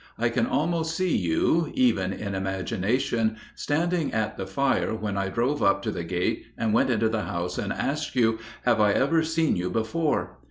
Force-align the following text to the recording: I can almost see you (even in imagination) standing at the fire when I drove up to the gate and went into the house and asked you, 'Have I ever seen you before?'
I 0.17 0.29
can 0.29 0.47
almost 0.47 0.95
see 0.97 1.15
you 1.15 1.69
(even 1.75 2.11
in 2.11 2.33
imagination) 2.33 3.37
standing 3.53 4.11
at 4.13 4.35
the 4.35 4.47
fire 4.47 4.95
when 4.95 5.15
I 5.15 5.29
drove 5.29 5.61
up 5.61 5.83
to 5.83 5.91
the 5.91 6.03
gate 6.03 6.43
and 6.57 6.73
went 6.73 6.89
into 6.89 7.07
the 7.07 7.25
house 7.25 7.59
and 7.59 7.71
asked 7.71 8.15
you, 8.15 8.39
'Have 8.63 8.81
I 8.81 8.93
ever 8.93 9.21
seen 9.21 9.55
you 9.55 9.69
before?' 9.69 10.39